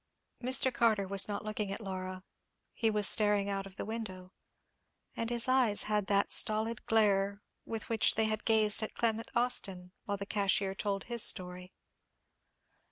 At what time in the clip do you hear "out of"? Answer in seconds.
3.47-3.75